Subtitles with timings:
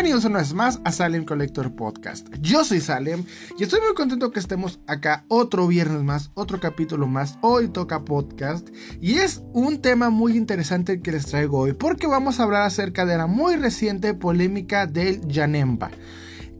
[0.00, 2.26] Bienvenidos una vez más a Salem Collector Podcast.
[2.40, 3.22] Yo soy Salem
[3.58, 7.36] y estoy muy contento que estemos acá otro viernes más, otro capítulo más.
[7.42, 8.66] Hoy toca podcast
[8.98, 13.04] y es un tema muy interesante que les traigo hoy porque vamos a hablar acerca
[13.04, 15.90] de la muy reciente polémica del Yanemba.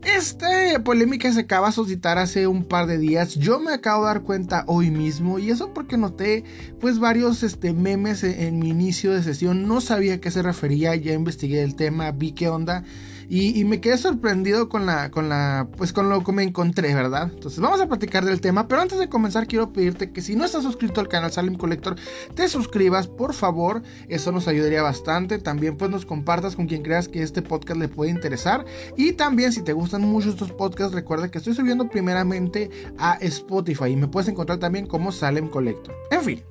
[0.03, 3.37] Esta polémica se acaba de suscitar hace un par de días.
[3.37, 5.39] Yo me acabo de dar cuenta hoy mismo.
[5.39, 6.45] Y eso porque noté
[6.79, 9.67] pues varios este, memes en, en mi inicio de sesión.
[9.67, 10.95] No sabía a qué se refería.
[10.97, 12.13] Ya investigué el tema.
[12.13, 12.85] Vi qué onda.
[13.33, 17.31] Y, me quedé sorprendido con la, con la, pues con lo que me encontré, ¿verdad?
[17.33, 20.45] Entonces vamos a platicar del tema, pero antes de comenzar quiero pedirte que si no
[20.45, 21.95] estás suscrito al canal Salem Collector,
[22.35, 25.39] te suscribas, por favor, eso nos ayudaría bastante.
[25.39, 28.65] También pues nos compartas con quien creas que este podcast le puede interesar.
[28.97, 32.69] Y también si te gustan mucho estos podcasts, recuerda que estoy subiendo primeramente
[32.99, 35.95] a Spotify y me puedes encontrar también como Salem Collector.
[36.11, 36.43] En fin,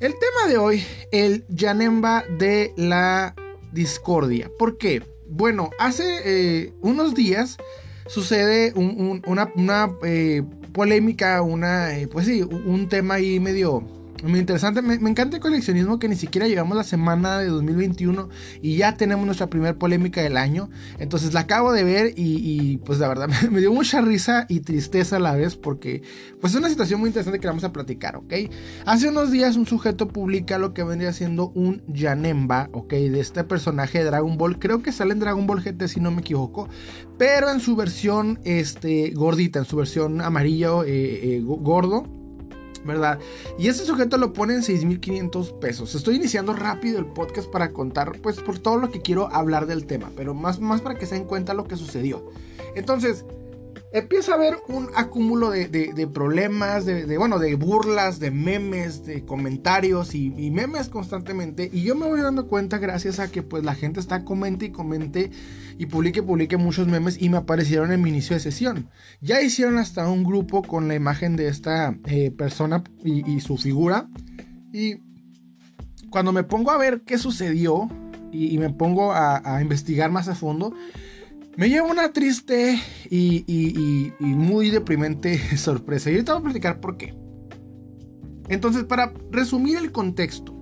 [0.00, 3.36] el tema de hoy, el Yanemba de la
[3.72, 4.50] discordia.
[4.58, 5.15] ¿Por qué?
[5.28, 7.56] Bueno, hace eh, unos días
[8.06, 13.82] sucede una, eh, polémica, una, eh, pues sí, un tema ahí medio
[14.24, 14.82] muy interesante.
[14.82, 18.28] Me, encanta el coleccionismo que ni siquiera llegamos la semana de 2021
[18.62, 20.70] y ya tenemos nuestra primera polémica del año.
[20.98, 25.16] Entonces la acabo de ver y, pues la verdad me, dio mucha risa y tristeza
[25.16, 26.02] a la vez porque
[26.40, 28.32] pues es una situación muy interesante que vamos a platicar, ¿ok?
[28.84, 32.92] Hace unos días un sujeto publica lo que vendría siendo un Yanemba, ¿ok?
[32.92, 34.58] De este personaje de Dragon Ball.
[34.58, 36.68] Creo que sale en Dragon Ball GT si no me equivoco.
[37.18, 42.15] Pero en su versión este, gordita, en su versión amarillo, eh, eh, gordo.
[42.86, 43.18] ¿Verdad?
[43.58, 45.94] Y este sujeto lo pone en 6.500 pesos.
[45.94, 49.86] Estoy iniciando rápido el podcast para contar, pues, por todo lo que quiero hablar del
[49.86, 52.30] tema, pero más, más para que se den cuenta lo que sucedió.
[52.74, 53.24] Entonces,
[53.98, 60.14] empieza a haber un acúmulo de, problemas, de, bueno, de burlas, de memes, de comentarios
[60.14, 61.70] y, memes constantemente.
[61.72, 64.70] Y yo me voy dando cuenta gracias a que pues la gente está comente y
[64.70, 65.30] comente
[65.78, 68.90] y publique, publique muchos memes y me aparecieron en mi inicio de sesión.
[69.20, 74.08] Ya hicieron hasta un grupo con la imagen de esta eh, persona y, su figura.
[74.72, 74.96] Y
[76.10, 77.88] cuando me pongo a ver qué sucedió
[78.30, 80.74] y, me pongo a investigar más a fondo,
[81.56, 82.78] me lleva una triste
[83.10, 86.10] y, muy deprimente sorpresa.
[86.10, 87.14] Y ahorita voy a platicar por qué.
[88.48, 90.55] Entonces, para resumir el contexto,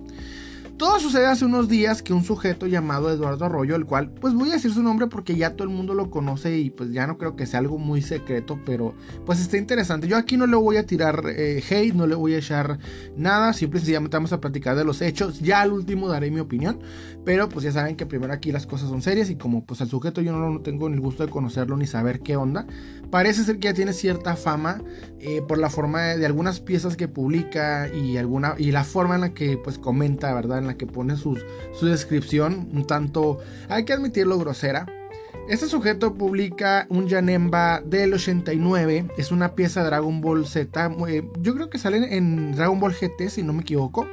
[0.77, 4.49] todo sucede hace unos días que un sujeto llamado Eduardo Arroyo, el cual, pues voy
[4.49, 7.17] a decir su nombre porque ya todo el mundo lo conoce y pues ya no
[7.17, 8.93] creo que sea algo muy secreto, pero
[9.25, 10.07] pues está interesante.
[10.07, 12.79] Yo aquí no le voy a tirar eh, hate, no le voy a echar
[13.15, 15.39] nada, siempre sencillamente vamos a platicar de los hechos.
[15.39, 16.79] Ya al último daré mi opinión,
[17.23, 19.89] pero pues ya saben que primero aquí las cosas son serias y como pues al
[19.89, 22.67] sujeto yo no, tengo ni el gusto de conocerlo ni saber qué onda,
[23.09, 24.81] parece ser que ya tiene cierta fama
[25.19, 29.21] eh, por la forma de, algunas piezas que publica y alguna y la forma en
[29.21, 30.61] la que pues comenta, ¿verdad?
[30.63, 31.37] la que pone su
[31.81, 33.39] descripción un tanto,
[33.69, 34.85] hay que admitirlo, grosera.
[35.47, 41.23] Este sujeto publica un Yanemba del 89, es una pieza de Dragon Ball Z, eh,
[41.39, 44.07] yo creo que sale en Dragon Ball GT si no me equivoco.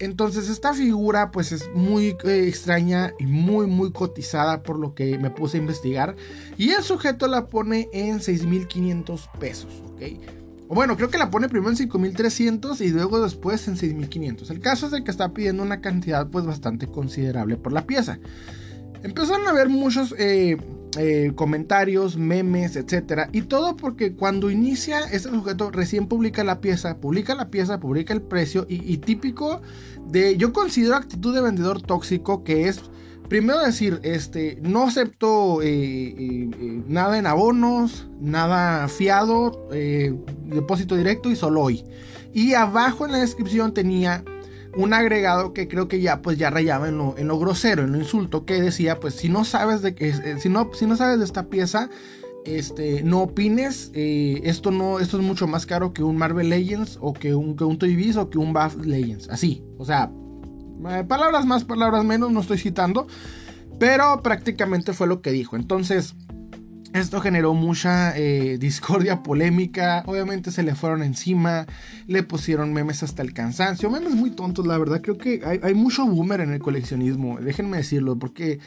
[0.00, 5.18] Entonces esta figura pues es muy eh, extraña y muy muy cotizada por lo que
[5.18, 6.16] me puse a investigar.
[6.56, 10.02] Y el sujeto la pone en 6.500 pesos, ¿ok?
[10.68, 14.50] O bueno, creo que la pone primero en 5300 y luego después en 6500.
[14.50, 18.18] El caso es de que está pidiendo una cantidad pues bastante considerable por la pieza.
[19.02, 20.56] Empezaron a ver muchos eh,
[20.98, 23.28] eh, comentarios, memes, etcétera.
[23.32, 28.12] Y todo porque cuando inicia este sujeto recién publica la pieza, publica la pieza, publica
[28.12, 29.62] el precio y típico
[30.08, 32.82] de, yo considero actitud de vendedor tóxico que es
[33.28, 36.50] Primero decir, este, no acepto eh,
[36.88, 39.68] nada en abonos, nada fiado,
[40.46, 41.84] depósito directo y solo hoy.
[42.32, 44.24] Y abajo en la descripción tenía
[44.76, 47.92] un agregado que creo que ya pues ya rayaba en lo, en lo grosero, en
[47.92, 51.18] lo insulto, que decía pues si no sabes de que si no, si no sabes
[51.18, 51.90] de esta pieza,
[52.44, 57.12] este, no opines, esto no, esto es mucho más caro que un Marvel Legends o
[57.12, 60.10] que un, que un Toy o que un Buff Legends, así, o sea,
[60.88, 63.06] eh, palabras más, palabras menos, no estoy citando.
[63.78, 65.56] Pero prácticamente fue lo que dijo.
[65.56, 66.14] Entonces,
[66.92, 70.02] esto generó mucha eh, discordia, polémica.
[70.06, 71.66] Obviamente se le fueron encima.
[72.06, 73.90] Le pusieron memes hasta el cansancio.
[73.90, 75.00] Memes muy tontos, la verdad.
[75.00, 77.38] Creo que hay, mucho boomer en el coleccionismo.
[77.40, 78.58] Déjenme decirlo, porque.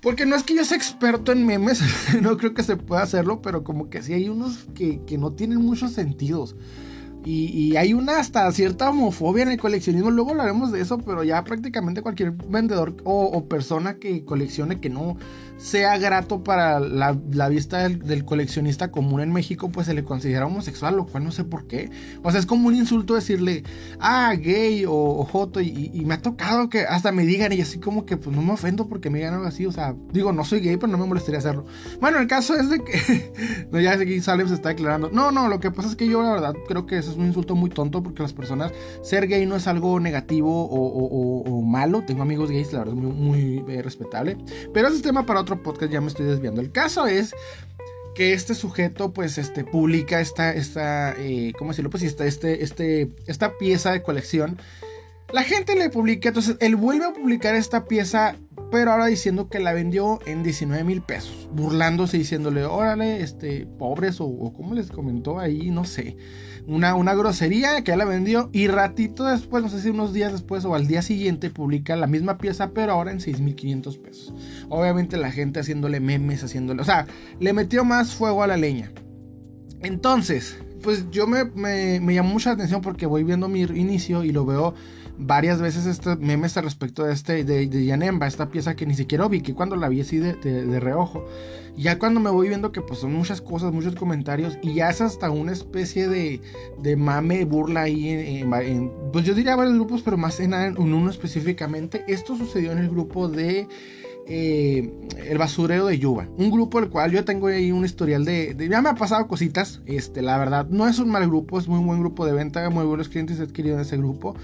[0.00, 1.80] Porque no es que yo sea experto en memes,
[2.22, 5.32] no creo que se pueda hacerlo, pero como que sí hay unos que, que no
[5.32, 6.54] tienen muchos sentidos.
[7.28, 10.12] Y, hay una hasta cierta homofobia en el coleccionismo.
[10.12, 15.16] Luego hablaremos de eso, pero ya prácticamente cualquier vendedor o persona que coleccione que no
[15.56, 17.12] sea grato para la,
[17.48, 21.44] vista del, coleccionista común en México, pues se le considera homosexual, lo cual no sé
[21.44, 21.90] por qué.
[22.22, 23.64] O sea, es como un insulto decirle,
[23.98, 28.04] ah, gay o, joto, y, me ha tocado que hasta me digan, y así como
[28.04, 30.60] que, pues no me ofendo porque me digan algo así, o sea, digo, no soy
[30.60, 31.64] gay, pero no me molestaría hacerlo.
[32.00, 35.48] Bueno, el caso es de que, no, ya aquí Salem se está declarando, no, no,
[35.48, 37.70] lo que pasa es que yo la verdad creo que eso es un insulto muy
[37.70, 38.72] tonto porque las personas,
[39.02, 43.64] ser gay no es algo negativo o, malo, tengo amigos gays, la verdad, muy, muy
[43.68, 44.36] eh, respetable,
[44.72, 46.60] pero ese es tema para otro podcast, ya me estoy desviando.
[46.60, 47.34] El caso es
[48.16, 53.10] que este sujeto pues este publica esta esta eh, cómo decirlo pues este este este
[53.26, 54.58] esta pieza de colección.
[55.32, 58.36] La gente le publica entonces él vuelve a publicar esta pieza
[58.70, 64.18] pero ahora diciendo que la vendió en 19 mil pesos burlándose diciéndole órale este pobres
[64.20, 66.16] o, o como les comentó ahí no sé
[66.66, 70.64] una, grosería que ya la vendió y ratito después, no sé si unos días después
[70.64, 74.34] o al día siguiente, publica la misma pieza, pero ahora en 6.500 pesos.
[74.68, 77.06] Obviamente la gente haciéndole memes, haciéndole, o sea,
[77.38, 78.92] le metió más fuego a la leña.
[79.80, 84.32] Entonces, pues yo me, me, me llamó mucha atención porque voy viendo mi inicio y
[84.32, 84.74] lo veo
[85.18, 88.94] varias veces este memes al respecto de este de, de Yanemba, esta pieza que ni
[88.94, 91.26] siquiera vi, que cuando la vi así de, de, reojo.
[91.76, 95.02] Ya cuando me voy viendo que pues son muchas cosas, muchos comentarios y ya es
[95.02, 96.40] hasta una especie de,
[96.82, 101.10] de mame, burla ahí en, pues yo diría varios grupos, pero más en, en uno
[101.10, 102.04] específicamente.
[102.08, 103.68] Esto sucedió en el grupo de
[104.28, 104.90] eh,
[105.24, 106.28] el basurero de Yuba.
[106.36, 109.28] Un grupo el cual yo tengo ahí un historial de, de, Ya me ha pasado
[109.28, 109.80] cositas.
[109.86, 112.68] Este, la verdad, no es un mal grupo, es muy buen grupo de venta.
[112.70, 114.34] Muy buenos clientes adquiridos en ese grupo.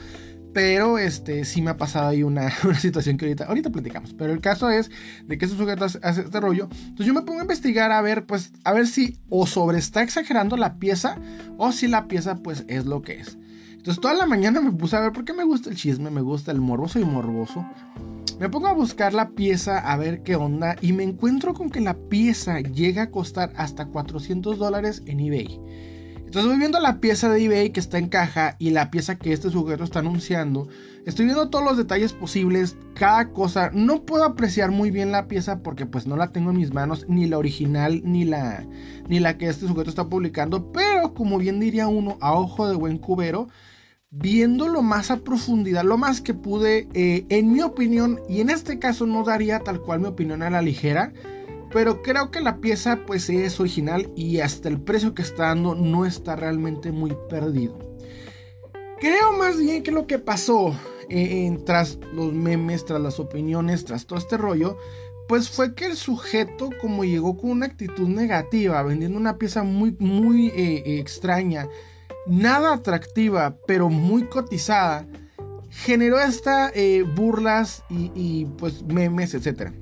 [0.53, 4.15] Pero este sí me ha pasado ahí una, situación que ahorita, ahorita platicamos.
[4.15, 4.91] Pero el caso es
[5.27, 6.69] de que ese sujeto hace, este rollo.
[6.73, 10.03] Entonces yo me pongo a investigar a ver, pues, a ver si o sobre está
[10.03, 11.19] exagerando la pieza
[11.59, 13.39] o si la pieza, pues, es lo que es.
[13.73, 16.53] Entonces toda la mañana me puse a ver porque me gusta el chisme, me gusta
[16.53, 17.67] el morboso y morboso.
[18.39, 21.81] Me pongo a buscar la pieza a ver qué onda y me encuentro con que
[21.81, 25.61] la pieza llega a costar hasta 400 dólares en eBay.
[26.33, 29.35] Entonces voy viendo la pieza de eBay que está en caja y la pieza que
[29.35, 30.67] este sujeto está anunciando.
[31.05, 33.71] Estoy viendo todos los detalles posibles, cada cosa.
[33.75, 37.05] No puedo apreciar muy bien la pieza porque pues no la tengo en mis manos,
[37.07, 38.65] ni la original, ni la,
[39.11, 40.73] ni la que este sujeto está publicando.
[40.73, 43.51] Pero como bien diría uno, a ojo de buen cubero,
[44.09, 48.79] viéndolo más a profundidad, lo más que pude, eh, en mi opinión, y en este
[48.79, 51.13] caso no daría tal cual mi opinión a la ligera
[51.73, 55.75] pero creo que la pieza pues es original y hasta el precio que está dando
[55.75, 57.79] no está realmente muy perdido.
[59.01, 60.77] Creo más bien que lo que pasó
[61.09, 64.77] eh, tras los memes, tras las opiniones, tras todo este rollo,
[65.29, 69.97] pues fue que el sujeto como llegó con una actitud negativa, vendiendo una pieza muy,
[69.99, 71.69] muy eh, extraña,
[72.27, 75.07] nada atractiva, pero muy cotizada,
[75.71, 79.73] generó esta eh, burlas y, y pues memes, etcétera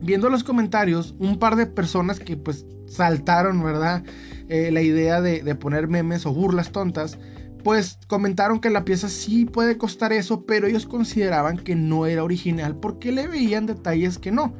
[0.00, 4.04] viendo los comentarios, un par de personas que pues saltaron, ¿verdad?
[4.48, 7.18] Eh, la idea de, poner memes o burlas tontas,
[7.62, 12.24] pues comentaron que la pieza sí puede costar eso, pero ellos consideraban que no era
[12.24, 14.54] original porque le veían detalles que no.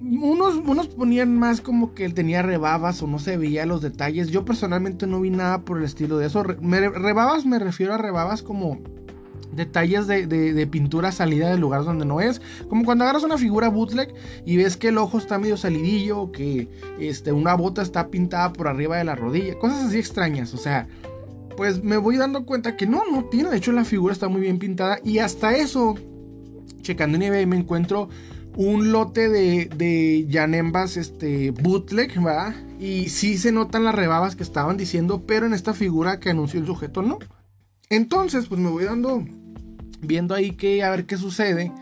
[0.00, 4.28] Unos, unos ponían más como que él tenía rebabas o no se veía los detalles.
[4.28, 6.44] Yo personalmente no vi nada por el estilo de eso.
[6.44, 8.78] rebabas me refiero a rebabas como
[9.56, 12.40] detalles de, pintura salida de lugares donde no es.
[12.68, 14.14] Como cuando agarras una figura bootleg
[14.44, 16.68] y ves que el ojo está medio salidillo, que
[17.00, 19.58] este, una bota está pintada por arriba de la rodilla.
[19.58, 20.54] Cosas así extrañas.
[20.54, 20.86] O sea,
[21.56, 23.50] pues me voy dando cuenta que no, no tiene.
[23.50, 24.98] De hecho, la figura está muy bien pintada.
[25.02, 25.94] Y hasta eso,
[26.82, 28.08] checando en eBay, me encuentro
[28.56, 32.54] un lote de, de Yanembas este, bootleg, ¿verdad?
[32.80, 36.60] Y sí se notan las rebabas que estaban diciendo, pero en esta figura que anunció
[36.60, 37.18] el sujeto no.
[37.88, 39.24] Entonces, pues me voy dando,
[40.06, 41.72] viendo ahí que a ver qué sucede.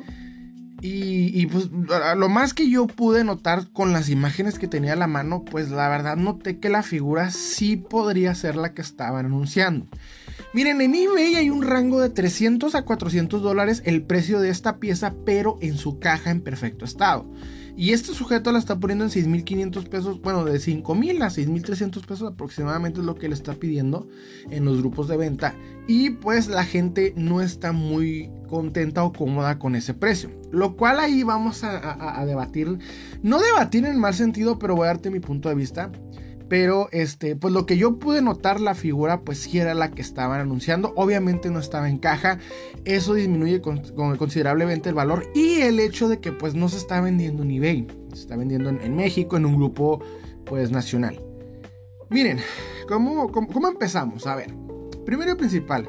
[0.86, 1.70] Y, pues
[2.16, 5.70] lo más que yo pude notar con las imágenes que tenía a la mano, pues
[5.70, 9.86] la verdad noté que la figura sí podría ser la que estaban anunciando.
[10.52, 14.76] Miren, en eBay hay un rango de 300 a 400 dólares el precio de esta
[14.76, 17.24] pieza, pero en su caja en perfecto estado.
[17.76, 22.32] Y este sujeto la está poniendo en 6.500 pesos, bueno, de 5.000 a 6.300 pesos
[22.32, 24.08] aproximadamente es lo que le está pidiendo
[24.50, 25.54] en los grupos de venta.
[25.88, 30.30] Y pues la gente no está muy contenta o cómoda con ese precio.
[30.52, 32.78] Lo cual ahí vamos a, a debatir,
[33.22, 35.90] no debatir en mal sentido, pero voy a darte mi punto de vista.
[36.54, 40.00] Pero este, pues lo que yo pude notar la figura, pues sí era la que
[40.00, 40.92] estaban anunciando.
[40.94, 42.38] Obviamente no estaba en caja.
[42.84, 45.26] Eso disminuye considerablemente el valor.
[45.34, 47.88] Y el hecho de que pues no se está vendiendo en eBay.
[48.12, 50.00] Se está vendiendo en, México en un grupo
[50.44, 51.20] pues nacional.
[52.08, 52.38] Miren,
[52.86, 54.24] ¿cómo, cómo, empezamos?
[54.28, 54.54] A ver.
[55.04, 55.88] Primero y principal,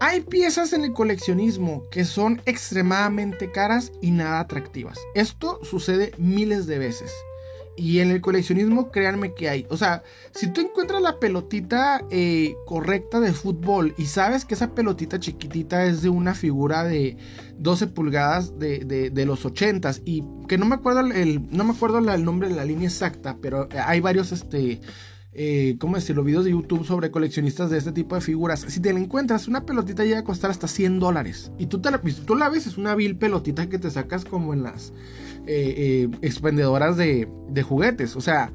[0.00, 4.98] hay piezas en el coleccionismo que son extremadamente caras y nada atractivas.
[5.14, 7.12] Esto sucede miles de veces.
[7.78, 9.66] Y en el coleccionismo, créanme que hay.
[9.70, 14.74] O sea, si tú encuentras la pelotita eh, correcta de fútbol y sabes que esa
[14.74, 17.16] pelotita chiquitita es de una figura de
[17.58, 22.24] 12 pulgadas de, los 80s y que no me acuerdo el, no me acuerdo el
[22.24, 24.80] nombre de la línea exacta, pero hay varios este
[25.40, 26.24] eh, ¿cómo decirlo?
[26.24, 28.64] Videos de YouTube sobre coleccionistas de este tipo de figuras.
[28.66, 31.52] Si te la encuentras, una pelotita llega a costar hasta 100 dólares.
[31.58, 31.90] Y tú, te
[32.26, 34.92] tú la ves, es una vil pelotita que te sacas como en las
[35.48, 37.26] eh, eh, expendedoras de,
[37.62, 38.16] juguetes.
[38.16, 38.52] O sea,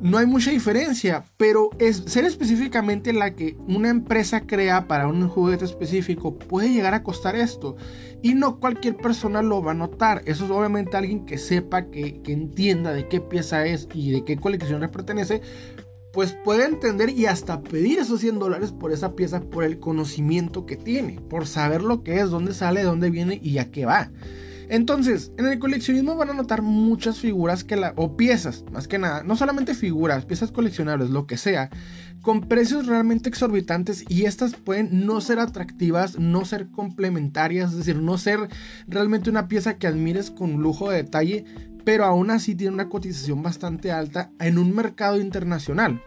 [0.00, 5.28] no hay mucha diferencia, pero es ser específicamente la que una empresa crea para un
[5.28, 7.76] juguete específico puede llegar a costar esto.
[8.22, 10.22] Y no cualquier persona lo va a notar.
[10.26, 14.24] Eso es obviamente alguien que sepa, que, que entienda de qué pieza es y de
[14.24, 15.42] qué colección le pertenece
[16.12, 20.66] pues puede entender y hasta pedir esos 100 dólares por esa pieza por el conocimiento
[20.66, 24.10] que tiene, por saber lo que es, dónde sale, dónde viene y a qué va.
[24.68, 28.98] Entonces, en el coleccionismo van a notar muchas figuras que la, o piezas, más que
[28.98, 31.70] nada, no solamente figuras, piezas coleccionables, lo que sea,
[32.20, 37.96] con precios realmente exorbitantes y estas pueden no ser atractivas, no ser complementarias, es decir,
[37.96, 38.40] no ser
[38.86, 41.44] realmente una pieza que admires con lujo de detalle,
[41.84, 46.02] pero aún así tiene una cotización bastante alta en un mercado internacional.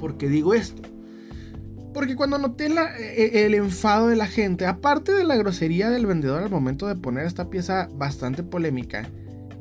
[0.00, 0.95] ¿Por qué digo esto?
[1.96, 6.42] Porque cuando noté e, el enfado de la gente, aparte de la grosería del vendedor
[6.42, 9.08] al momento de poner esta pieza bastante polémica,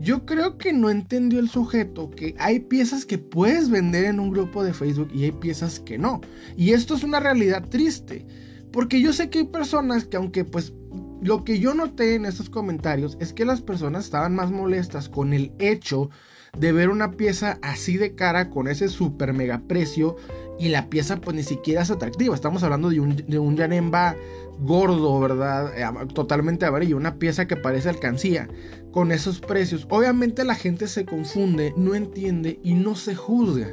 [0.02, 4.32] yo creo que no entendió el sujeto que hay piezas que puedes vender en un
[4.32, 6.20] grupo de Facebook y hay piezas que no.
[6.58, 8.26] Y esto es una realidad triste.
[8.70, 10.74] Porque yo sé que hay personas que aunque pues
[11.22, 15.32] lo que yo noté en estos comentarios es que las personas estaban más molestas con
[15.32, 16.10] el hecho
[16.58, 20.18] de ver una pieza así de cara con ese super mega precio
[20.60, 22.36] y la pieza pues ni siquiera es atractiva.
[22.36, 24.16] Estamos hablando de un, de un Yanemba
[24.60, 25.78] gordo, ¿verdad?
[25.78, 28.48] Eh, totalmente amarillo, una pieza que parece alcancía
[28.92, 29.86] con esos precios.
[29.90, 33.70] Obviamente la gente se confunde, no entiende y no se juzga,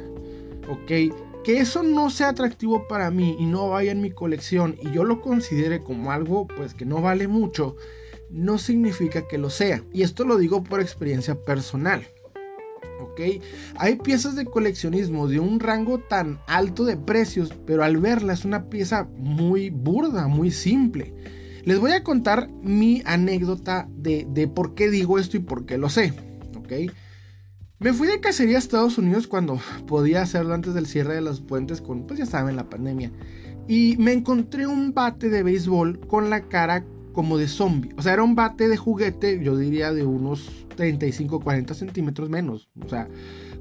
[0.69, 1.13] ¿ok?
[1.43, 5.03] que eso no sea atractivo para mí y no vaya en mi colección y yo
[5.03, 7.75] lo considere como algo pues que no vale mucho,
[8.29, 9.83] no significa que lo sea.
[9.91, 12.07] Y esto lo digo por experiencia personal.
[13.01, 13.21] ¿Ok?
[13.77, 18.45] Hay piezas de coleccionismo de un rango tan alto de precios, pero al verla es
[18.45, 21.13] una pieza muy burda, muy simple.
[21.63, 25.77] Les voy a contar mi anécdota de, de por qué digo esto y por qué
[25.77, 26.13] lo sé.
[26.57, 26.91] ¿Ok?
[27.79, 31.41] Me fui de cacería a Estados Unidos cuando podía hacerlo antes del cierre de los
[31.41, 33.11] puentes con, pues ya saben, la pandemia.
[33.67, 37.93] Y me encontré un bate de béisbol con la cara como de zombie.
[37.97, 42.67] O sea, era un bate de juguete, yo diría de unos 35, 40 centímetros menos.
[42.83, 43.07] O sea,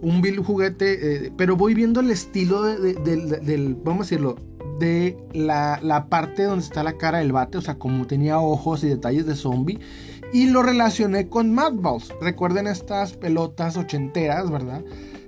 [0.00, 4.36] un vil juguete, eh, pero voy viendo el estilo del, vamos a decirlo,
[4.80, 8.82] de la, la, parte donde está la cara del bate, o sea, como tenía ojos
[8.82, 9.78] y detalles de zombie
[10.32, 12.12] y lo relacioné con Mad Balls.
[12.20, 14.82] Recuerden estas pelotas ochenteras, ¿verdad?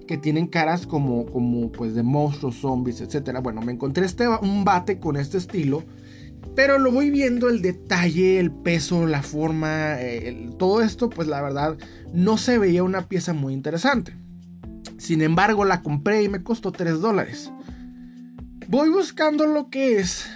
[0.09, 3.39] Que tienen caras como, como pues de monstruos, zombies, etc.
[3.43, 5.83] Bueno, me encontré este, un bate con este estilo.
[6.55, 9.97] Pero lo voy viendo el detalle, el peso, la forma,
[10.59, 11.77] todo esto, pues la verdad
[12.13, 14.17] no se veía una pieza muy interesante.
[14.99, 17.51] Sin embargo, la compré y me costó 3 dólares.
[18.69, 20.27] Voy buscando lo que es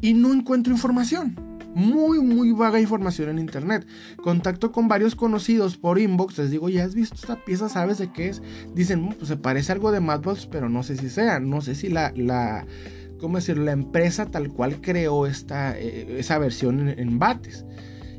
[0.00, 3.86] y no encuentro información muy, muy vaga información en internet.
[4.16, 7.68] Contacto con varios conocidos por inbox, les digo, ¿ya has visto esta pieza?
[7.68, 8.42] ¿Sabes de qué es?
[8.74, 11.74] Dicen, mm, pues se parece algo de Madballs, pero no sé si sea, no sé
[11.74, 12.66] si la, la
[13.18, 13.64] ¿cómo decirlo?
[13.64, 17.64] La empresa tal cual creó esta, eh, esa versión en, bates,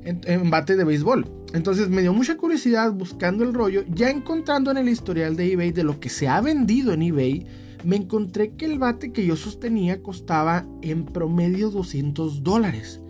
[0.04, 1.26] en, en bate de béisbol.
[1.54, 5.72] Entonces me dio mucha curiosidad buscando el rollo, ya encontrando en el historial de eBay
[5.72, 7.48] de lo que se ha vendido en eBay,
[7.84, 13.02] me encontré que el bate que yo sostenía costaba en promedio 200 dólares.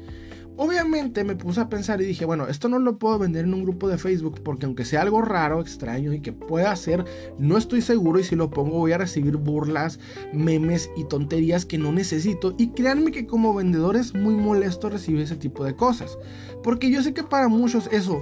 [0.62, 3.64] Obviamente me puse a pensar y dije, bueno, esto no lo puedo vender en un
[3.64, 7.06] grupo de Facebook porque aunque sea algo raro, extraño y que pueda hacer,
[7.38, 10.02] no estoy seguro y si lo pongo voy a recibir burlas,
[10.34, 12.56] memes y tonterías que no necesito.
[12.58, 16.18] Y créanme que como vendedor es muy molesto recibir ese tipo de cosas.
[16.62, 18.22] Porque yo sé que para muchos eso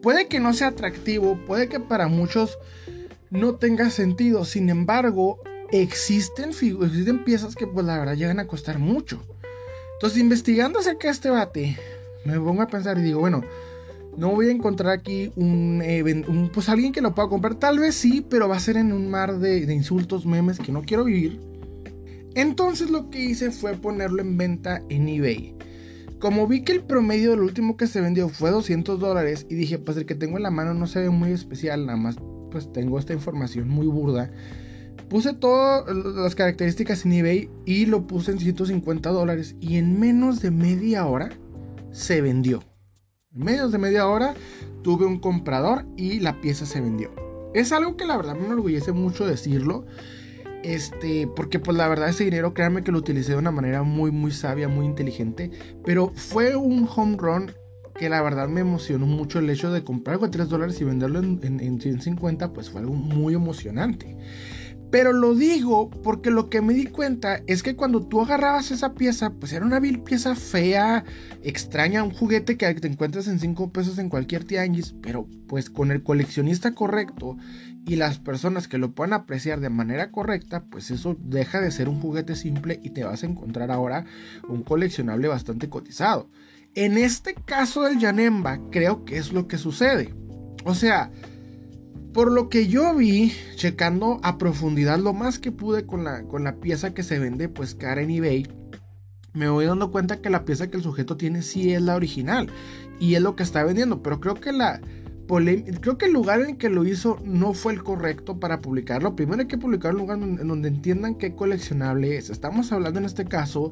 [0.00, 2.56] puede que no sea atractivo, puede que para muchos
[3.28, 4.46] no tenga sentido.
[4.46, 5.38] Sin embargo,
[5.70, 9.22] existen, existen piezas que pues la verdad llegan a costar mucho.
[9.98, 11.76] Entonces, investigando acerca de este bate,
[12.24, 13.42] me pongo a pensar y digo, bueno,
[14.16, 15.82] no voy a encontrar aquí un,
[16.54, 17.56] pues alguien que lo pueda comprar.
[17.56, 20.70] Tal vez sí, pero va a ser en un mar de, de, insultos, memes que
[20.70, 21.40] no quiero vivir.
[22.36, 25.56] Entonces lo que hice fue ponerlo en venta en eBay.
[26.20, 29.80] Como vi que el promedio del último que se vendió fue 200 dólares y dije,
[29.80, 32.16] pues el que tengo en la mano no se ve muy especial, nada más
[32.52, 34.30] pues tengo esta información muy burda
[35.08, 39.56] Puse todas las características en eBay y lo puse en 150 dólares.
[39.60, 41.30] Y en menos de media hora
[41.90, 42.62] se vendió.
[43.34, 44.34] En menos de media hora
[44.82, 47.10] tuve un comprador y la pieza se vendió.
[47.54, 49.86] Es algo que la verdad me enorgullece mucho decirlo.
[50.62, 54.10] Este, porque pues la verdad ese dinero, créanme que lo utilicé de una manera muy,
[54.10, 55.50] muy sabia, muy inteligente.
[55.84, 57.52] Pero fue un home run
[57.98, 60.84] que la verdad me emocionó mucho el hecho de comprar algo de 3 dólares y
[60.84, 64.16] venderlo en, en 150, pues fue algo muy emocionante.
[64.90, 68.94] Pero lo digo porque lo que me di cuenta es que cuando tú agarrabas esa
[68.94, 71.04] pieza, pues era una vil pieza fea,
[71.42, 75.90] extraña, un juguete que te encuentras en 5 pesos en cualquier tianguis, pero pues con
[75.90, 77.36] el coleccionista correcto
[77.86, 81.88] y las personas que lo puedan apreciar de manera correcta, pues eso deja de ser
[81.88, 84.04] un juguete simple y te vas a encontrar ahora
[84.48, 86.30] un coleccionable bastante cotizado.
[86.74, 90.14] En este caso del Yanemba, creo que es lo que sucede.
[90.64, 91.10] O sea,
[92.12, 96.44] por lo que yo vi, checando a profundidad lo más que pude con la, con
[96.44, 98.48] la pieza que se vende pues cara en eBay,
[99.34, 102.48] me voy dando cuenta que la pieza que el sujeto tiene sí es la original
[102.98, 104.80] y es lo que está vendiendo, pero creo que la
[105.80, 109.14] creo que el lugar en que lo hizo no fue el correcto para publicarlo.
[109.14, 112.30] Primero hay que publicar un lugar en donde entiendan qué coleccionable es.
[112.30, 113.70] Estamos hablando en este caso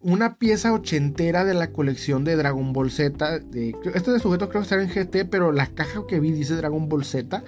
[0.00, 3.40] una pieza ochentera de la colección de Dragon Ball Z.
[3.94, 6.88] Este de sujeto creo que está en GT, pero la caja que vi dice Dragon
[6.88, 7.42] Ball Z.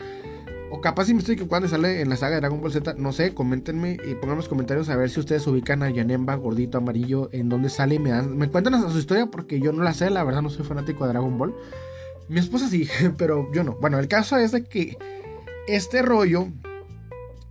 [0.70, 3.12] O capaz si me estoy equivocando sale en la saga de Dragon Ball Z, no
[3.12, 7.30] sé, coméntenme y pongan los comentarios a ver si ustedes ubican a Yanemba, gordito, amarillo,
[7.32, 10.10] en dónde sale y me dan, me cuentan su historia porque yo no la sé,
[10.10, 11.54] la verdad no soy fanático de Dragon Ball.
[12.28, 13.76] Mi esposa sí, pero yo no.
[13.80, 14.98] Bueno, el caso es de que
[15.68, 16.48] este rollo,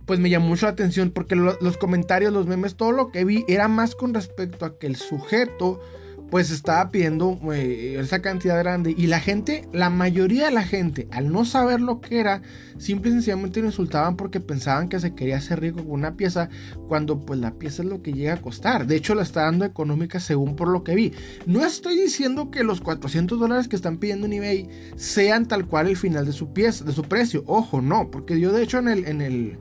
[0.06, 3.44] pues me llamó mucho la atención porque los comentarios, los memes, todo lo que vi
[3.48, 5.80] era más con respecto a que el sujeto
[6.30, 11.08] pues estaba pidiendo eh, esa cantidad grande y la gente, la mayoría de la gente,
[11.10, 12.42] al no saber lo que era,
[12.78, 16.48] simple y sencillamente lo insultaban porque pensaban que se quería hacer rico con una pieza
[16.86, 18.86] cuando pues la pieza es lo que llega a costar.
[18.86, 21.12] De hecho la está dando económica según por lo que vi.
[21.46, 25.88] No estoy diciendo que los 400 dólares que están pidiendo en eBay sean tal cual
[25.88, 27.42] el final de su pieza, de su precio.
[27.46, 29.06] Ojo, no, porque yo de hecho en el...
[29.06, 29.58] En el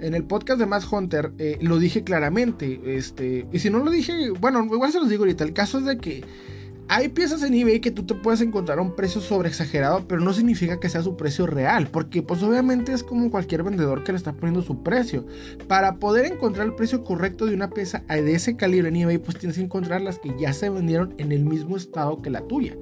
[0.00, 2.80] en el podcast de Mass Hunter eh, lo dije claramente.
[2.96, 5.44] Este, y si no lo dije, bueno, igual se los digo ahorita.
[5.44, 6.24] El caso es de que
[6.92, 10.22] hay piezas en eBay que tú te puedes encontrar a un precio sobre exagerado, pero
[10.22, 14.10] no significa que sea su precio real, porque pues obviamente es como cualquier vendedor que
[14.10, 15.24] le está poniendo su precio.
[15.68, 19.38] Para poder encontrar el precio correcto de una pieza de ese calibre en eBay, pues
[19.38, 22.74] tienes que encontrar las que ya se vendieron en el mismo estado que la tuya.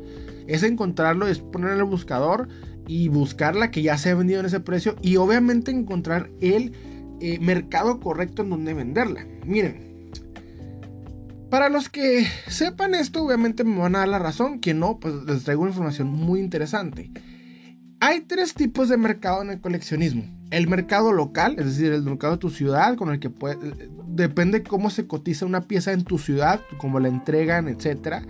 [0.47, 2.49] Es encontrarlo, es poner en el buscador
[2.87, 6.73] y buscar la que ya se ha vendido en ese precio y obviamente encontrar el
[7.21, 9.27] eh, mercado correcto en donde venderla.
[9.45, 9.89] Miren,
[11.51, 14.59] para los que sepan esto, obviamente me van a dar la razón.
[14.59, 17.11] Quien no, pues les traigo una información muy interesante.
[18.01, 20.25] Hay tres tipos de mercado en el coleccionismo.
[20.51, 23.57] El mercado local, es decir, el mercado de tu ciudad, con el que puede,
[24.07, 28.23] depende cómo se cotiza una pieza en tu ciudad, cómo la entregan, etcétera.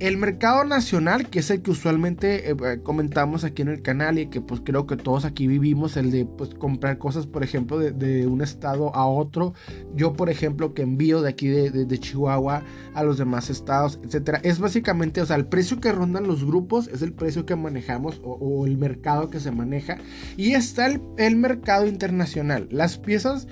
[0.00, 4.18] El mercado nacional, que es el que usualmente eh, eh, comentamos aquí en el canal
[4.18, 7.78] y que pues creo que todos aquí vivimos, el de pues comprar cosas, por ejemplo,
[7.78, 9.54] de, un estado a otro.
[9.94, 14.40] Yo, por ejemplo, que envío de aquí de, Chihuahua a los demás estados, etcétera.
[14.42, 18.20] Es básicamente, o sea, el precio que rondan los grupos es el precio que manejamos
[18.24, 19.98] o, el mercado que se maneja.
[20.36, 22.66] Y está el mercado internacional.
[22.70, 23.46] Las piezas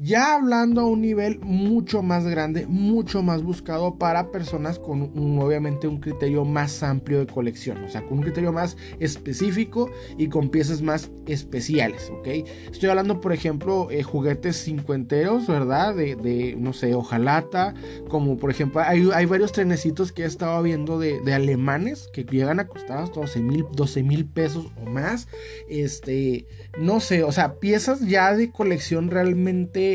[0.00, 5.88] ya hablando a un nivel mucho más grande, mucho más buscado para personas con obviamente
[5.88, 10.50] un criterio más amplio de colección, o sea, con un criterio más específico y con
[10.50, 12.28] piezas más especiales, ¿ok?
[12.70, 15.96] Estoy hablando, por ejemplo, eh, juguetes cincuenteros, ¿verdad?
[15.96, 17.74] De, no sé, hojalata,
[18.08, 22.66] como por ejemplo, hay, varios trenecitos que he estado viendo de, alemanes que llegan a
[22.66, 25.28] costar hasta 12 mil 12 mil pesos o más,
[25.68, 26.46] este,
[26.78, 29.87] no sé, o sea, piezas ya de colección realmente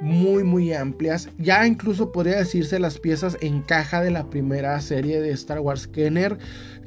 [0.00, 1.28] muy muy amplias.
[1.38, 5.86] Ya incluso podría decirse las piezas en caja de la primera serie de Star Wars
[5.86, 6.38] Kenner.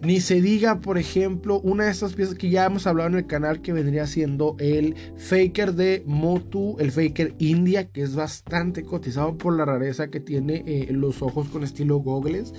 [0.02, 3.28] Ni se diga, por ejemplo, una de estas piezas que ya hemos hablado en el
[3.28, 9.38] canal que vendría siendo el Faker de Motu, el Faker India, que es bastante cotizado
[9.38, 12.54] por la rareza que tiene eh, los ojos con estilo gogles.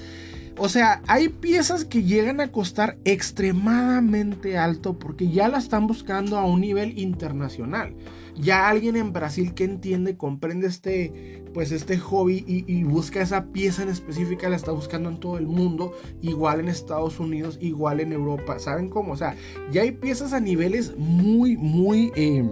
[0.57, 6.39] O sea, hay piezas que llegan a costar extremadamente alto porque ya la están buscando
[6.39, 7.95] a un nivel internacional
[8.37, 13.83] ya alguien en Brasil que entiende, comprende este, pues este hobby y, busca esa pieza
[13.83, 18.13] en específica, la está buscando en todo el mundo, igual en Estados Unidos, igual en
[18.13, 19.13] Europa, ¿saben cómo?
[19.13, 19.37] O sea,
[19.71, 22.49] ya hay piezas a niveles muy, muy, eh,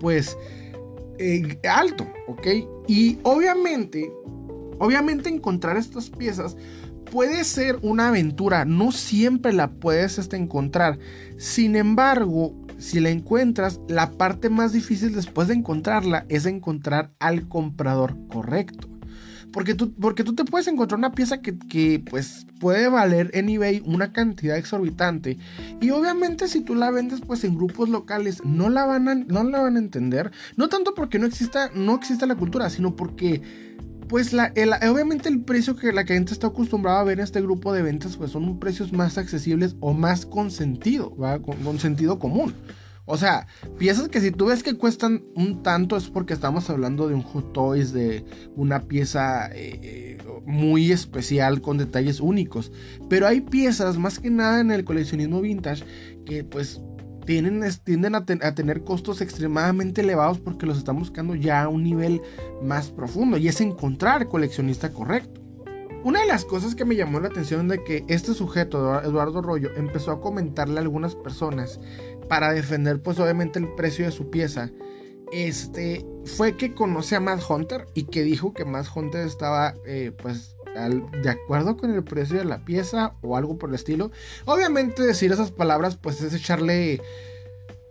[0.00, 0.36] pues,
[1.18, 2.46] eh, alto, ¿ok?
[2.86, 4.12] Y obviamente,
[4.78, 6.56] obviamente encontrar estas piezas
[7.10, 10.98] puede ser una aventura, no siempre la puedes este, encontrar.
[11.36, 17.48] Sin embargo, si la encuentras, la parte más difícil después de encontrarla es encontrar al
[17.48, 18.88] comprador correcto.
[19.52, 23.82] Porque tú, porque tú te puedes encontrar una pieza que, pues puede valer en eBay
[23.86, 25.38] una cantidad exorbitante.
[25.80, 29.44] Y obviamente si tú la vendes pues en grupos locales no la van a, no
[29.44, 30.32] la van a entender.
[30.56, 33.42] No tanto porque no exista, no exista la cultura, sino porque
[34.08, 34.52] pues la,
[34.90, 38.16] obviamente el precio que la gente está acostumbrada a ver en este grupo de ventas
[38.16, 42.54] pues son precios más accesibles o más con sentido, con sentido común.
[43.06, 43.46] O sea,
[43.78, 47.22] piezas que si tú ves que cuestan un tanto es porque estamos hablando de un
[47.22, 48.24] Hot Toys, de
[48.56, 52.72] una pieza eh, muy especial con detalles únicos.
[53.10, 55.84] Pero hay piezas, más que nada en el coleccionismo vintage,
[56.24, 56.80] que pues
[57.24, 62.22] tienen, tienden a, tener costos extremadamente elevados porque los están buscando ya a un nivel
[62.62, 65.40] más profundo y es encontrar coleccionista correcto.
[66.04, 69.70] Una de las cosas que me llamó la atención de que este sujeto, Eduardo Rollo,
[69.74, 71.80] empezó a comentarle a algunas personas
[72.28, 74.70] para defender pues obviamente el precio de su pieza,
[75.32, 80.12] este, fue que conoce a Matt Hunter y que dijo que Matt Hunter estaba eh,
[80.22, 84.10] pues de acuerdo con el precio de la pieza o algo por el estilo.
[84.44, 87.00] Obviamente decir esas palabras pues es echarle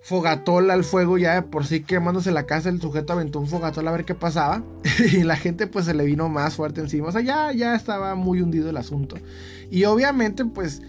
[0.01, 3.87] fogatol al fuego ya de por sí quemándose la casa, el sujeto aventó un fogatol
[3.87, 4.61] a ver qué pasaba
[5.13, 8.13] y la gente pues se le vino más fuerte encima, o sea, ya, ya estaba
[8.15, 9.15] muy hundido el asunto.
[9.71, 10.81] Y obviamente pues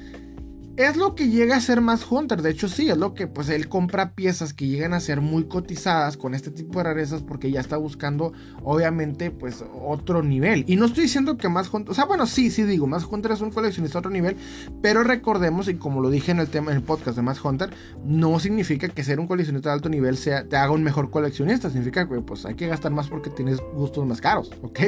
[0.76, 2.42] es lo que llega a ser más Hunter.
[2.42, 5.44] De hecho, sí, es lo que pues él compra piezas que llegan a ser muy
[5.44, 8.32] cotizadas con este tipo de rarezas porque ya está buscando,
[8.62, 10.64] obviamente, pues otro nivel.
[10.66, 13.32] Y no estoy diciendo que más Hunter, o sea, bueno, sí, sí digo, más Hunter
[13.32, 14.36] es un coleccionista a otro nivel,
[14.82, 17.70] pero recordemos, y como lo dije en el tema, en el podcast de más Hunter,
[18.04, 21.70] no significa que ser un coleccionista de alto nivel sea, te haga un mejor coleccionista.
[21.70, 24.80] Significa que pues hay que gastar más porque tienes gustos más caros, ¿ok?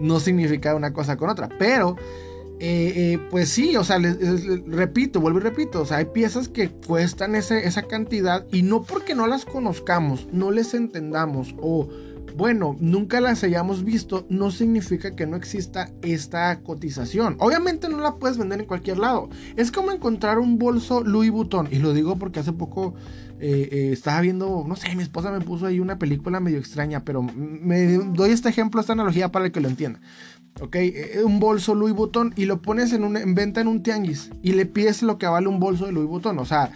[0.00, 1.96] No significa una cosa con otra, pero
[2.60, 3.98] eh, eh, pues sí, o sea,
[4.66, 9.14] repito, vuelvo y repito, o sea, hay piezas que cuestan esa cantidad y no porque
[9.14, 11.88] no las conozcamos, no les entendamos o,
[12.36, 17.36] bueno, nunca las hayamos visto, no significa que no exista esta cotización.
[17.38, 19.28] Obviamente no la puedes vender en cualquier lado.
[19.56, 22.94] Es como encontrar un bolso Louis Vuitton, y lo digo porque hace poco
[23.40, 27.22] eh, estaba viendo, no sé, mi esposa me puso ahí una película medio extraña, pero
[27.22, 30.00] me doy este ejemplo, esta analogía para que lo entienda.
[30.60, 30.76] ¿Ok?
[30.76, 34.52] Eh, un bolso Louis Vuitton y lo pones en, en venta en un tianguis y
[34.52, 36.38] le pides lo que vale un bolso de Louis Vuitton.
[36.38, 36.72] O sea,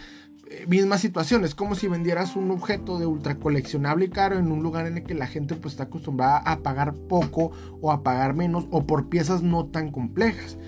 [0.53, 4.53] eh, misma situación, es como si vendieras un objeto de ultra coleccionable y caro en
[4.53, 8.03] un lugar en el que la gente pues está acostumbrada a pagar poco o a
[8.03, 10.59] pagar menos o por piezas no tan complejas.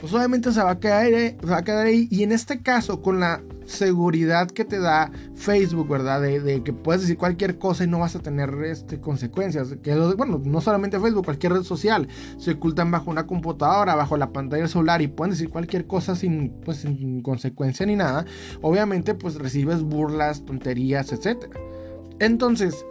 [0.00, 3.00] Pues obviamente se va a quedar, se va a quedar ahí y en este caso
[3.00, 6.22] con la seguridad que te da Facebook, ¿verdad?
[6.22, 9.74] De, que puedes decir cualquier cosa y no vas a tener este, consecuencias.
[9.82, 14.32] Que, bueno, no solamente Facebook, cualquier red social se ocultan bajo una computadora, bajo la
[14.32, 18.24] pantalla celular y pueden decir cualquier cosa sin, pues, sin consecuencia ni nada.
[18.62, 21.46] Obviamente, pues recibes burlas, tonterías, etc.
[22.18, 22.84] Entonces,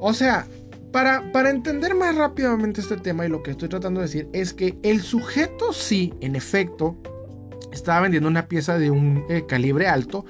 [0.00, 0.46] o sea,
[0.92, 4.52] para, para, entender más rápidamente este tema y lo que estoy tratando de decir es
[4.52, 6.96] que el sujeto sí, en efecto,
[7.72, 10.24] estaba vendiendo una pieza de un eh, calibre alto.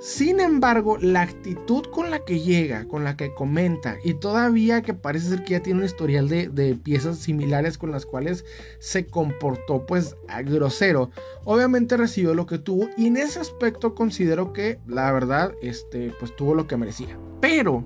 [0.00, 4.92] Sin embargo, la actitud con la que llega, con la que comenta, y todavía que
[4.92, 8.44] parece ser que ya tiene un historial de, piezas similares con las cuales
[8.80, 10.14] se comportó pues
[10.44, 11.10] grosero,
[11.44, 16.36] obviamente recibió lo que tuvo y en ese aspecto considero que la verdad este, pues
[16.36, 17.16] tuvo lo que merecía.
[17.40, 17.82] Pero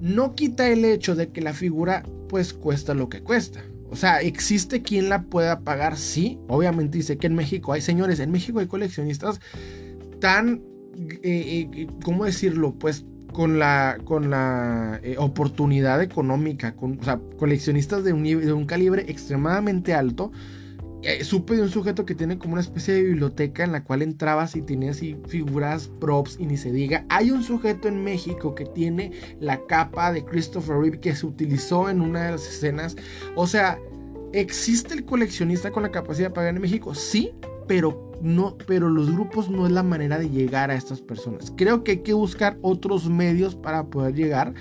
[0.00, 3.62] no quita el hecho de que la figura pues cuesta lo que cuesta.
[3.90, 5.96] O sea, ¿existe quien la pueda pagar?
[5.96, 9.40] Sí, obviamente dice que en México hay señores, en México hay coleccionistas
[10.20, 10.62] tan,
[11.22, 12.74] eh, eh, ¿cómo decirlo?
[12.78, 18.52] Pues con la, con la eh, oportunidad económica, con, o sea, coleccionistas de un, de
[18.52, 20.30] un calibre extremadamente alto
[21.02, 24.02] eh, supe de un sujeto que tiene como una especie de biblioteca en la cual
[24.02, 27.06] entrabas y tenías así figuras, props y ni se diga.
[27.08, 31.88] Hay un sujeto en México que tiene la capa de Christopher Reeve que se utilizó
[31.88, 32.96] en una de las escenas.
[33.34, 33.78] O sea,
[34.32, 36.94] ¿existe el coleccionista con la capacidad de pagar en México?
[36.94, 37.32] Sí,
[37.66, 41.52] pero no, pero los grupos no es la manera de llegar a estas personas.
[41.56, 44.54] Creo que hay que buscar otros medios para poder llegar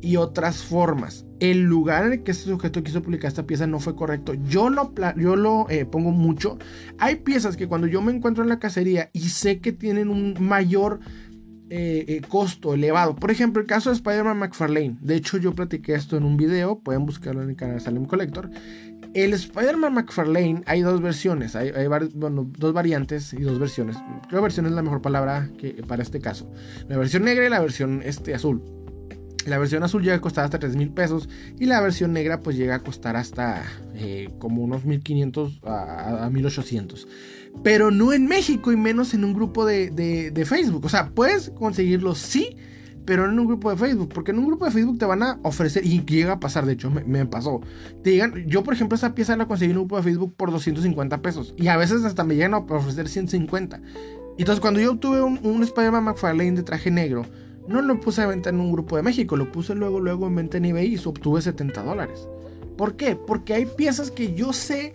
[0.00, 1.24] y otras formas.
[1.40, 4.34] El lugar en el que este sujeto quiso publicar esta pieza no fue correcto.
[4.34, 6.58] Yo lo, yo lo eh, pongo mucho.
[6.98, 10.34] Hay piezas que cuando yo me encuentro en la cacería y sé que tienen un
[10.40, 11.00] mayor
[11.70, 13.14] eh, eh, costo elevado.
[13.14, 14.96] Por ejemplo, el caso de Spider-Man McFarlane.
[15.02, 16.80] De hecho, yo platiqué esto en un video.
[16.80, 18.50] Pueden buscarlo en el canal Salem Collector.
[19.12, 21.70] El Spider-Man McFarlane hay dos versiones, hay,
[22.14, 23.96] dos variantes y dos versiones.
[24.28, 26.50] Creo versión es la mejor palabra que, para este caso.
[26.88, 28.62] La versión negra y la versión este, azul.
[29.46, 32.56] La versión azul llega a costar hasta 3 mil pesos y la versión negra pues
[32.56, 37.06] llega a costar hasta eh, como unos 1500 a, a 1800.
[37.62, 40.84] Pero no en México y menos en un grupo de, de, Facebook.
[40.84, 42.56] O sea, puedes conseguirlo sí,
[43.04, 44.10] pero no en un grupo de Facebook.
[44.14, 46.74] Porque en un grupo de Facebook te van a ofrecer, y llega a pasar, de
[46.74, 47.60] hecho, me, pasó.
[48.02, 50.50] Te digan, yo por ejemplo, esa pieza la conseguí en un grupo de Facebook por
[50.50, 51.54] 250 pesos.
[51.56, 53.80] Y a veces hasta me llegan a ofrecer 150.
[54.38, 57.26] Entonces, cuando yo obtuve un, un Spider-Man McFarlane de traje negro,
[57.68, 60.34] no lo puse a venta en un grupo de México, lo puse luego, luego en
[60.34, 62.26] venta en eBay y obtuve 70 dólares.
[62.76, 63.14] ¿Por qué?
[63.14, 64.94] Porque hay piezas que yo sé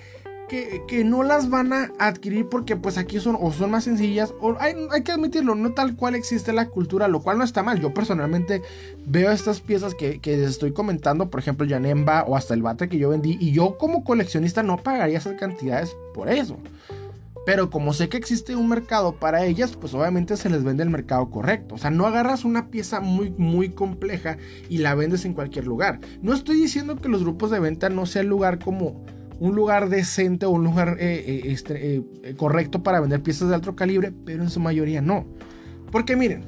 [0.49, 4.33] que, que, no las van a adquirir porque pues aquí son o son más sencillas
[4.41, 7.63] o hay, hay, que admitirlo, no tal cual existe la cultura, lo cual no está
[7.63, 7.79] mal.
[7.79, 8.61] Yo personalmente
[9.05, 12.89] veo estas piezas que, que les estoy comentando, por ejemplo, Yanemba o hasta el bate
[12.89, 16.57] que yo vendí y yo como coleccionista no pagaría esas cantidades por eso.
[17.45, 20.89] Pero como sé que existe un mercado para ellas, pues obviamente se les vende el
[20.89, 21.75] mercado correcto.
[21.75, 24.37] O sea, no agarras una pieza muy, muy compleja
[24.69, 25.99] y la vendes en cualquier lugar.
[26.21, 29.03] No estoy diciendo que los grupos de venta no sea el lugar como
[29.39, 33.55] un lugar decente o un lugar eh, eh, este, eh, correcto para vender piezas de
[33.55, 35.25] alto calibre, pero en su mayoría no.
[35.91, 36.45] Porque miren,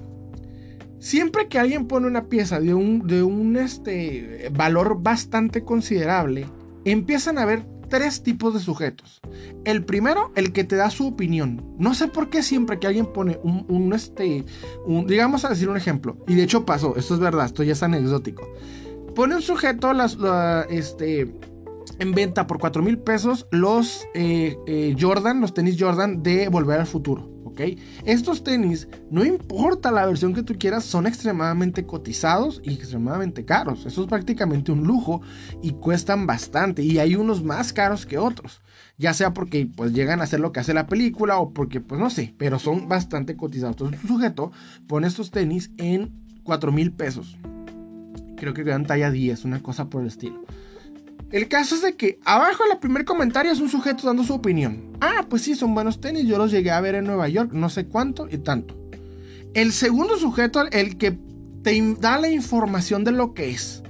[1.00, 6.46] siempre que alguien pone una pieza de un, de un este, valor bastante considerable,
[6.86, 9.22] empiezan a ver tres tipos de sujetos.
[9.64, 11.64] El primero, el que te da su opinión.
[11.80, 14.44] No sé por qué siempre que alguien pone un, este,
[15.08, 17.84] digamos a decir un ejemplo, y de hecho pasó, esto es verdad, esto ya es
[17.84, 18.52] anecdótico.
[19.16, 20.18] Pone un sujeto las,
[20.70, 21.40] este,
[22.00, 26.82] en venta por 4 mil pesos los eh, eh, Jordan, los tenis Jordan de Volver
[26.82, 27.35] al Futuro.
[28.06, 33.86] Estos tenis, no importa la versión que tú quieras, son extremadamente cotizados y extremadamente caros.
[33.86, 35.22] Eso es prácticamente un lujo
[35.62, 36.84] y cuestan bastante.
[36.84, 38.62] Y hay unos más caros que otros.
[38.98, 42.00] Ya sea porque pues llegan a hacer lo que hace la película o porque pues
[42.00, 43.76] no sé, pero son bastante cotizados.
[43.76, 44.52] Entonces tu sujeto
[44.88, 46.12] pone estos tenis en
[46.44, 47.38] 4 mil pesos.
[48.38, 50.44] Creo que quedan talla 10, una cosa por el estilo.
[51.32, 54.34] El caso es de que abajo en el primer comentario es un sujeto dando su
[54.34, 54.96] opinión.
[55.02, 57.70] Ah, pues sí, son buenos tenis, yo los llegué a ver en Nueva York, no
[57.70, 58.78] sé cuánto y tanto.
[59.54, 61.18] El segundo sujeto, el que
[61.64, 63.82] te da la información de lo que es.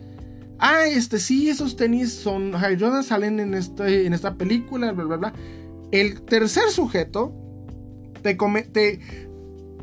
[0.59, 5.03] Ah, este sí, esos tenis son High Jordan, salen en, este, en esta película, bla,
[5.03, 5.33] bla, bla.
[5.91, 7.33] El tercer sujeto
[8.21, 9.24] te, te,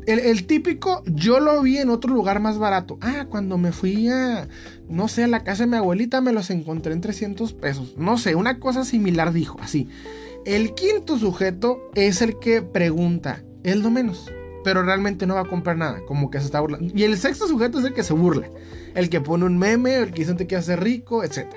[0.07, 2.97] el, típico, yo lo vi en otro lugar más barato.
[3.01, 4.47] Ah, cuando me fui a,
[4.89, 7.95] no sé, a la casa de mi abuelita me los encontré en 300 pesos.
[7.97, 9.87] No sé, una cosa similar dijo, así.
[10.45, 14.29] El quinto sujeto es el que pregunta, es lo menos,
[14.63, 16.91] pero realmente no va a comprar nada, como que se está burlando.
[16.93, 18.49] Y el sexto sujeto es el que se burla,
[18.93, 21.47] el que pone un meme, el que dice que hacer rico, etc.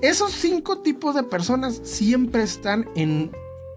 [0.00, 3.30] Esos cinco tipos de personas siempre están en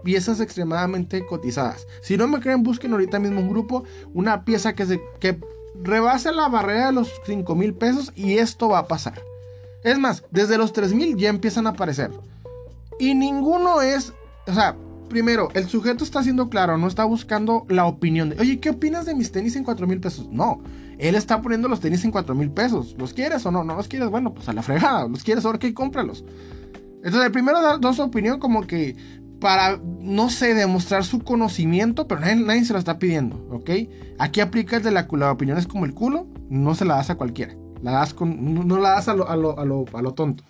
[0.08, 1.86] piezas extremadamente cotizadas.
[2.00, 5.38] Si no me creen, busquen ahorita mismo un grupo, una pieza que, se, que
[5.84, 9.22] rebase la barrera de los 5 mil pesos y esto va a pasar.
[9.84, 12.10] Es más, desde los 3 mil ya empiezan a aparecer.
[13.02, 14.14] Y ninguno es,
[14.48, 14.78] o sea,
[15.10, 19.06] primero, el sujeto está siendo claro, no está buscando la opinión de, oye, ¿qué opinas
[19.06, 20.30] de mis tenis en 4 mil pesos?
[20.32, 20.62] No,
[21.00, 22.96] él está poniendo los tenis en 4 mil pesos.
[22.98, 23.66] ¿Los quieres o no?
[23.66, 24.08] ¿No los quieres?
[24.08, 25.06] Bueno, pues a la fregada.
[25.10, 26.24] ¿Los quieres ahora que cómpralos?
[27.04, 28.96] Entonces, el primero da, su opinión como que
[29.40, 33.70] para, no sé, demostrar su conocimiento, pero nadie, se lo está pidiendo, ¿ok?
[34.20, 37.10] Aquí aplica el de la, la opinión es como el culo, no se la das
[37.10, 40.02] a cualquiera, la das con, no, la das a lo, a lo, a lo, a
[40.02, 40.44] lo tonto.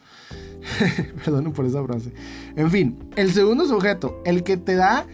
[1.26, 2.13] Perdón por esa frase.
[2.56, 5.06] En fin, el segundo sujeto, el que te da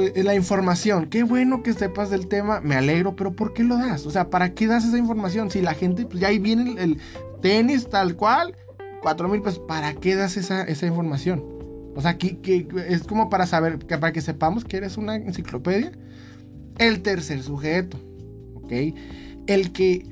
[0.00, 1.06] eh, la información.
[1.06, 4.06] Qué bueno que sepas del tema, me alegro, pero ¿por qué lo das?
[4.06, 5.50] O sea, ¿para qué das esa información?
[5.50, 6.98] Si la gente, pues ya ahí viene el,
[7.40, 8.56] tenis tal cual,
[9.02, 11.61] cuatro mil pesos, ¿para qué das esa información?
[11.94, 15.92] O sea, que, es como para saber, que, para que sepamos que eres una enciclopedia.
[16.78, 17.98] El tercer sujeto,
[18.54, 18.72] ¿ok?
[19.46, 20.06] El que,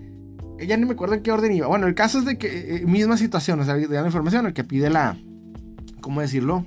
[0.66, 1.66] ya no me acuerdo en qué orden iba.
[1.66, 4.52] Bueno, el caso es de que, eh, misma situación, o sea, de la información, el
[4.52, 5.16] que pide la,
[6.02, 6.66] ¿cómo decirlo?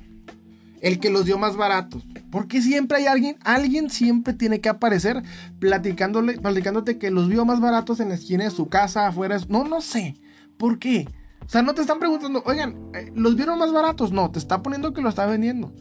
[0.82, 2.04] El que los dio más baratos.
[2.32, 5.22] Porque siempre hay alguien, alguien siempre tiene que aparecer
[5.60, 9.38] platicándole, platicándote que los vio más baratos en la esquina de su casa, afuera.
[9.48, 10.16] No, no sé.
[10.58, 11.08] ¿Por qué?
[11.46, 14.12] O sea, no te están preguntando, oigan, eh, ¿los vieron más baratos?
[14.12, 15.74] No, te está poniendo que lo está vendiendo.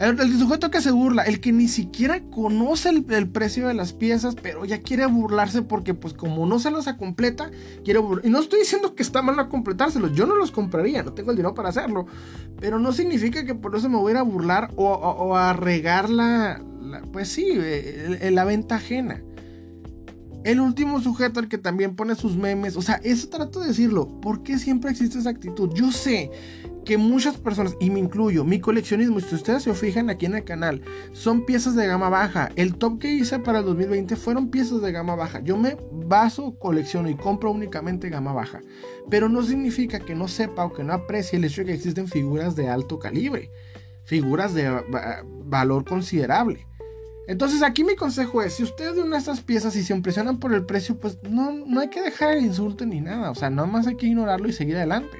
[0.00, 4.34] El, sujeto que se burla, el que ni siquiera conoce el, precio de las piezas,
[4.34, 7.50] pero ya quiere burlarse porque pues como no se los completa,
[7.84, 8.24] quiere burlar.
[8.24, 11.32] Y no estoy diciendo que está mal a completárselos, yo no los compraría, no tengo
[11.32, 12.06] el dinero para hacerlo.
[12.58, 16.62] Pero no significa que por eso me voy a burlar o, a regar la,
[17.12, 19.22] pues sí, eh, la venta ajena.
[20.44, 24.20] El último sujeto, el que también pone sus memes, o sea, eso trato de decirlo,
[24.20, 25.70] ¿por qué siempre existe esa actitud?
[25.74, 26.30] Yo sé
[26.84, 30.44] que muchas personas, y me incluyo, mi coleccionismo, si ustedes se fijan aquí en el
[30.44, 32.50] canal, son piezas de gama baja.
[32.56, 35.40] El top que hice para el 2020 fueron piezas de gama baja.
[35.40, 38.60] Yo me baso, colecciono y compro únicamente gama baja.
[39.10, 42.08] Pero no significa que no sepa o que no aprecie el hecho de que existen
[42.08, 43.50] figuras de alto calibre,
[44.04, 44.70] figuras de
[45.44, 46.66] valor considerable.
[47.30, 50.38] Entonces aquí mi consejo es, si ustedes de una de estas piezas y se impresionan
[50.38, 53.50] por el precio, pues no, no hay que dejar el insulto ni nada, o sea,
[53.50, 55.16] nada más hay que ignorarlo y seguir adelante.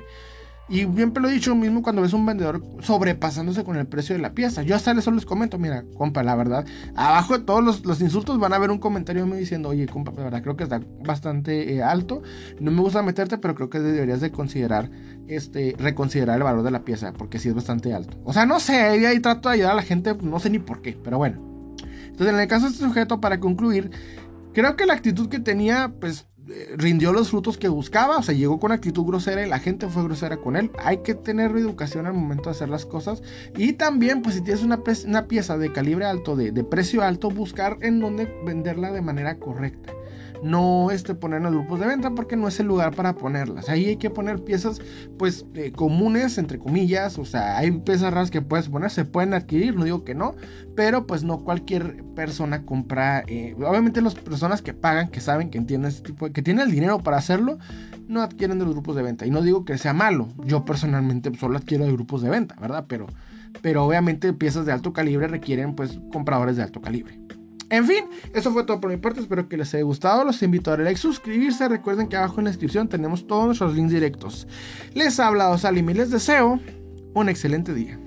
[0.68, 4.22] Y siempre lo he dicho mismo cuando ves un vendedor sobrepasándose con el precio de
[4.22, 4.64] la pieza.
[4.64, 8.54] Yo hasta eso les comento, mira, compa, la verdad, abajo de todos los, insultos van
[8.54, 11.82] a ver un comentario me diciendo, oye, compa, la verdad creo que está bastante eh,
[11.84, 12.22] alto.
[12.58, 14.90] No me gusta meterte, pero creo que deberías de considerar,
[15.28, 18.18] este, reconsiderar el valor de la pieza, porque sí es bastante alto.
[18.24, 20.82] O sea, no sé, ahí trato de ayudar a la gente, no sé ni por
[20.82, 21.49] qué, pero bueno.
[22.20, 23.90] Entonces, en el caso de este sujeto, para concluir,
[24.52, 28.34] creo que la actitud que tenía, pues eh, rindió los frutos que buscaba, o sea,
[28.34, 30.70] llegó con actitud grosera y la gente fue grosera con él.
[30.84, 33.22] Hay que tener educación al momento de hacer las cosas.
[33.56, 37.30] Y también, pues si tienes una, una pieza de calibre alto, de, de precio alto,
[37.30, 39.94] buscar en dónde venderla de manera correcta
[40.42, 43.68] no este, poner en grupos de venta porque no es el lugar para ponerlas.
[43.68, 44.80] Ahí hay que poner piezas
[45.18, 49.34] pues eh, comunes, entre comillas, o sea, hay piezas raras que puedes poner, se pueden
[49.34, 50.34] adquirir, no digo que no,
[50.76, 55.58] pero pues no cualquier persona compra, eh, obviamente las personas que pagan, que saben, que
[55.58, 57.58] entienden este tipo, de, que tienen el dinero para hacerlo,
[58.08, 59.26] no adquieren de los grupos de venta.
[59.26, 62.86] Y no digo que sea malo, yo personalmente solo adquiero de grupos de venta, ¿verdad?
[62.88, 63.06] Pero,
[63.62, 67.20] pero obviamente piezas de alto calibre requieren pues compradores de alto calibre.
[67.70, 68.04] En fin,
[68.34, 69.20] eso fue todo por mi parte.
[69.20, 70.24] Espero que les haya gustado.
[70.24, 71.68] Los invito a darle like, suscribirse.
[71.68, 74.48] Recuerden que abajo en la descripción tenemos todos nuestros links directos.
[74.92, 76.60] Les ha hablado Salim y les deseo
[77.14, 77.98] un excelente día.